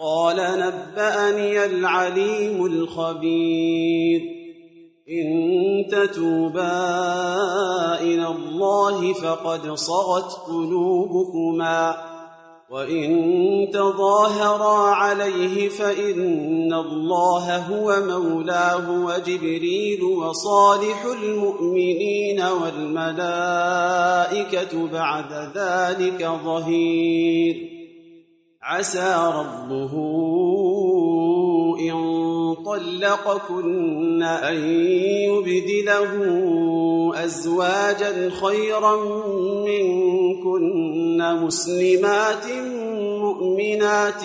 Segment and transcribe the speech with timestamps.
[0.00, 4.20] قال نبأني العليم الخبير.
[5.10, 6.94] إن تتوبا
[8.00, 12.14] إلى الله فقد صغت قلوبكما.
[12.70, 23.28] وإن تظاهرا عليه فإن الله هو مولاه وجبريل وصالح المؤمنين والملائكة
[24.92, 27.83] بعد ذلك ظهير.
[28.64, 29.92] عسى ربه
[31.80, 31.94] إن
[32.66, 34.56] طلقكن أن
[35.28, 36.12] يبدله
[37.14, 38.96] أزواجا خيرا
[39.66, 42.46] منكن مسلمات
[43.20, 44.22] مؤمنات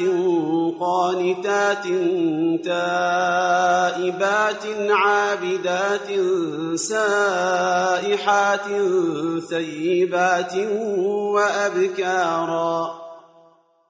[0.80, 1.84] قانتات
[2.64, 6.10] تائبات عابدات
[6.76, 8.68] سائحات
[9.50, 10.54] ثيبات
[11.34, 13.09] وأبكارا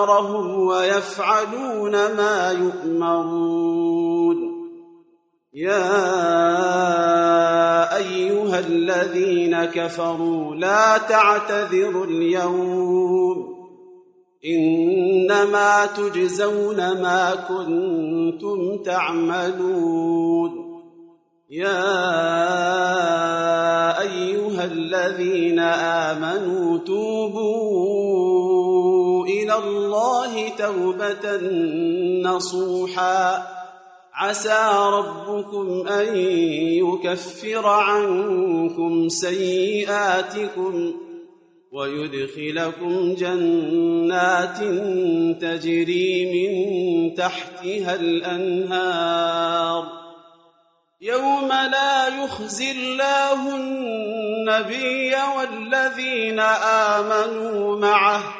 [0.00, 4.36] أمرهم ويفعلون ما يؤمرون.
[5.54, 5.96] يا
[7.96, 13.56] أيها الذين كفروا لا تعتذروا اليوم.
[14.46, 20.70] إنما تجزون ما كنتم تعملون.
[21.50, 21.90] يا
[24.00, 28.49] أيها الذين آمنوا توبوا
[29.50, 31.40] إلى الله توبة
[32.22, 33.46] نصوحا.
[34.14, 40.94] عسى ربكم أن يكفر عنكم سيئاتكم
[41.72, 44.58] ويدخلكم جنات
[45.42, 49.84] تجري من تحتها الأنهار.
[51.00, 58.39] يوم لا يخزي الله النبي والذين آمنوا معه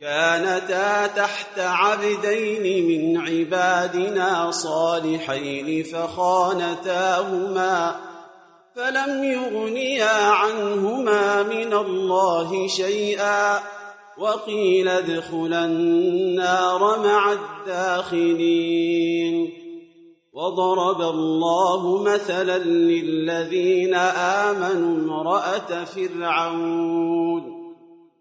[0.00, 7.36] كانتا تحت عبدين من عبادنا صالحين فخانتاهما
[8.76, 13.58] فلم يغنيا عنهما من الله شيئا
[14.18, 17.32] وقيل ادخلا النار مع
[17.66, 19.52] الداخلين.
[20.32, 27.55] وضرب الله مثلا للذين آمنوا امرأة فرعون.